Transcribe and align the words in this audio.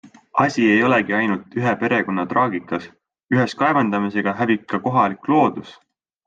Asi 0.43 0.61
ei 0.75 0.79
olegi 0.85 1.13
ainult 1.17 1.57
ühe 1.59 1.73
perekonna 1.83 2.25
traagikas- 2.31 2.87
ühes 3.37 3.55
kaevandamisega 3.61 4.35
hävib 4.41 4.65
ka 4.75 4.81
kohalik 4.89 5.31
loodus. 5.35 5.77